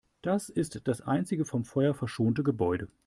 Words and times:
Dies 0.25 0.49
ist 0.49 0.81
das 0.87 1.01
einzige 1.01 1.45
vom 1.45 1.63
Feuer 1.63 1.93
verschonte 1.93 2.41
Gebäude. 2.41 2.87